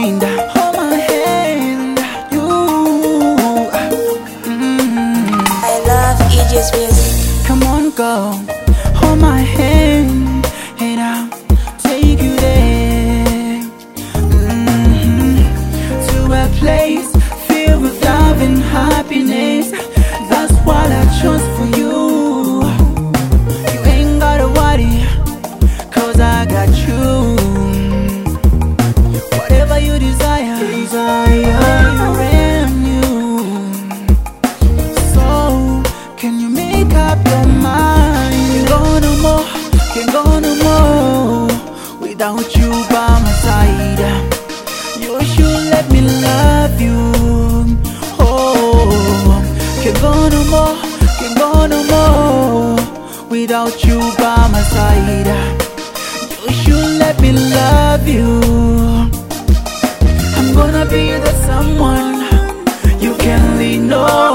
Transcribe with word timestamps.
hand, 0.00 0.22
hold 0.54 0.76
my 0.76 0.94
hand. 0.94 1.98
You, 2.32 2.40
mm. 4.48 5.30
I 5.70 5.74
love 5.90 6.18
EJ's 6.32 6.70
music. 6.76 7.46
come 7.46 7.62
on, 7.64 7.90
girl, 7.90 8.32
hold 9.00 9.18
my 9.20 9.40
hand, 9.40 10.46
and 10.80 11.00
I'll 11.00 11.28
take 11.78 12.20
you 12.22 12.34
there. 12.36 13.62
Mhm. 14.34 15.36
To 16.08 16.18
a 16.42 16.46
place 16.60 17.10
filled 17.46 17.82
with 17.82 18.02
love 18.04 18.40
and 18.40 18.58
happiness. 18.76 19.70
That's 20.30 20.52
what 20.66 20.88
I 21.00 21.02
chose 21.20 21.44
for 21.56 21.66
you. 21.78 21.98
You 23.72 23.80
ain't 23.94 24.20
gotta 24.20 24.48
worry, 24.60 24.94
cause 25.90 26.18
I 26.20 26.46
got 26.46 26.59
without 42.20 42.54
you 42.54 42.70
by 42.90 43.18
my 43.24 43.32
side. 43.44 43.98
You 45.00 45.24
should 45.24 45.70
let 45.72 45.90
me 45.90 46.02
love 46.02 46.78
you. 46.78 47.00
Oh, 48.18 49.40
can't 49.82 49.98
go 50.02 50.28
no 50.28 50.44
more, 50.52 50.76
can't 51.18 51.38
go 51.38 51.66
no 51.66 51.80
more 51.92 53.28
without 53.30 53.82
you 53.86 53.98
by 54.18 54.36
my 54.52 54.60
side. 54.60 55.30
You 56.44 56.52
should 56.60 56.98
let 56.98 57.18
me 57.22 57.32
love 57.32 58.06
you. 58.06 58.42
I'm 60.36 60.52
gonna 60.54 60.84
be 60.84 61.12
the 61.24 61.32
someone 61.46 62.20
you 63.00 63.14
can 63.14 63.56
lean 63.56 63.90
on. 63.94 64.29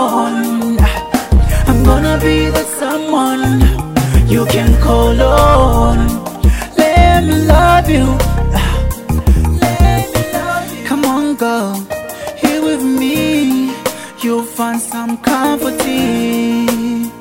Comforting. 15.46 17.12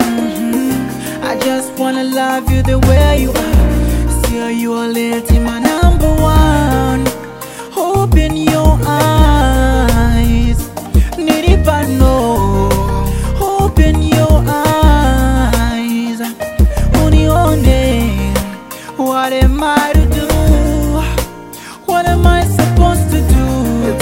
Mhm. 0.00 0.74
I 1.30 1.32
just 1.48 1.68
wanna 1.80 2.04
love 2.20 2.44
you 2.52 2.60
the 2.72 2.78
way 2.88 3.10
you 3.24 3.30
are. 3.46 3.66
Still, 4.18 4.50
you 4.62 4.70
are 4.80 4.88
little 5.00 5.40
my 5.48 5.58
number 5.70 6.10
one. 6.32 6.45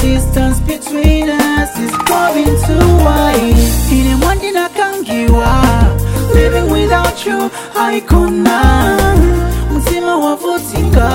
Distance 0.04 0.60
between 0.60 1.30
us 1.30 1.70
is 1.78 1.94
growing 2.04 2.54
too 2.66 2.88
wide. 3.04 3.60
In 3.96 4.04
a 4.12 4.16
morning 4.24 4.56
I 4.56 4.68
can't 4.78 5.06
give 5.06 5.32
up. 5.32 5.96
Living 6.34 6.68
without 6.70 7.24
you, 7.26 7.50
cannot. 8.08 9.18
Mtima 9.72 10.14
wavutika. 10.24 11.10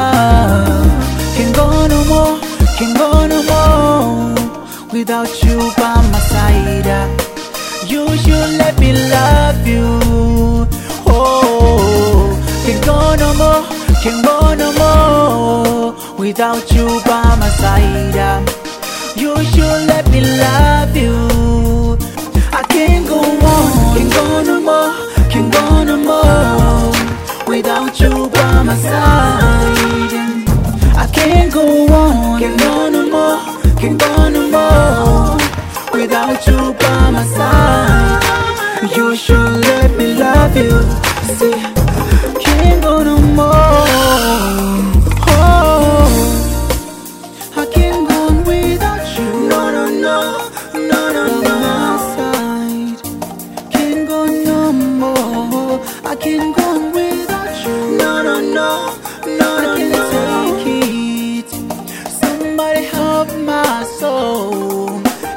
Can't 1.36 1.56
go 1.56 1.68
no 1.94 2.00
more, 2.12 2.34
can't 2.78 2.98
go 2.98 3.10
no 3.32 3.40
more. 3.52 4.36
Without 4.92 5.34
you 5.44 5.58
by 5.78 5.96
my 6.12 6.20
side. 6.32 6.90
You 7.92 8.04
should 8.22 8.52
let 8.62 8.76
me 8.80 8.92
love 9.14 9.68
you. 9.74 9.88
Oh, 11.06 12.34
can't 12.66 12.84
go 12.86 12.98
no 13.22 13.30
more, 13.42 13.62
can't 14.02 14.26
go 14.26 14.56
no 14.62 14.70
more 14.82 15.70
without 16.18 16.72
you 16.72 16.88
by 17.06 17.36
my 17.42 17.50
side. 17.62 18.69
You 19.20 19.36
should 19.44 19.88
let 19.92 20.10
me 20.12 20.22
love 20.22 20.96
you. 20.96 21.98
I 22.54 22.64
can't 22.70 23.06
go 23.06 23.20
on, 23.20 23.98
can't 23.98 24.14
go 24.14 24.44
no 24.44 24.62
more, 24.62 24.94
can't 25.30 25.52
go 25.52 25.84
no 25.84 25.98
more 25.98 26.94
without 27.46 28.00
you 28.00 28.30
by 28.30 28.64
my 28.64 28.76
side. 28.76 30.14
I 30.96 31.06
can't 31.12 31.52
go 31.54 31.66
on, 31.88 32.40
can't 32.40 32.58
go 32.60 32.90
no 32.90 33.10
more, 33.10 33.40
can't 33.78 34.00
go 34.00 34.30
no 34.30 34.44
more 34.56 35.38
without 35.92 36.48
you 36.48 36.74
by 36.80 37.12
my 37.12 37.24
side. 37.26 38.96
You 38.96 39.18
should 39.18 39.66
let 39.66 39.98
me 39.98 40.14
love 40.14 40.56
you. 40.56 40.82
See, 41.36 41.52
can't 42.42 42.82
go 42.82 43.04
no 43.04 43.18
more. 43.20 43.89
Help 63.20 63.36
my 63.40 63.84
soul. 64.00 64.88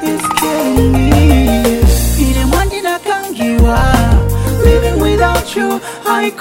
It's 0.01 0.25
killing 0.39 0.93
me. 0.93 1.81
In 2.23 2.35
a 2.41 2.47
morning 2.47 2.85
I 2.85 2.97
can't 3.03 3.35
give 3.35 3.65
up. 3.65 4.31
Living 4.63 5.01
without 5.01 5.53
you, 5.53 5.81
I. 6.05 6.31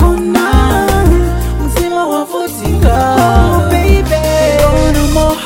Mtima 1.65 2.07
wavutika. 2.07 3.17
Oh, 3.19 3.69
baby. 3.73 4.23
No 4.95 5.03
more. 5.15 5.37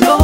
No 0.00 0.18
more. 0.18 0.23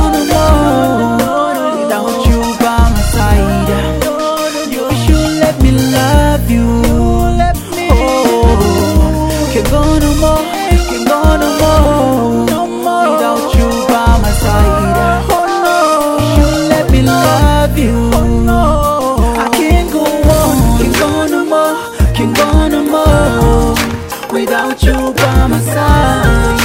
Without 24.32 24.82
you 24.82 25.12
by 25.14 25.46
my 25.46 25.60
side. 25.60 26.60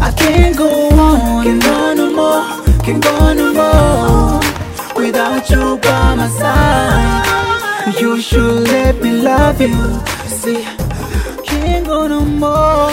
I 0.00 0.12
can't 0.16 0.56
go 0.56 0.68
on. 0.90 1.44
Can't 1.44 1.62
go 1.62 1.94
no 1.94 2.06
more. 2.18 2.44
Can't 2.84 3.02
go 3.02 3.32
no 3.34 3.46
more. 3.60 4.40
Without 4.96 5.48
you 5.50 5.78
by 5.78 6.14
my 6.16 6.28
side. 6.28 8.00
You 8.00 8.20
should 8.20 8.68
let 8.68 9.00
me 9.02 9.12
love 9.12 9.60
you. 9.60 9.74
See, 10.26 10.64
can't 11.44 11.86
go 11.86 12.06
no 12.06 12.20
more. 12.20 12.89